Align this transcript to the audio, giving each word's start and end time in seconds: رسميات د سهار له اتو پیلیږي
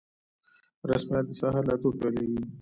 رسميات 0.89 1.25
د 1.27 1.31
سهار 1.39 1.63
له 1.69 1.73
اتو 1.77 1.89
پیلیږي 1.99 2.43